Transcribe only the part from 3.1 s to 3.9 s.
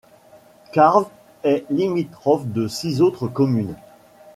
communes.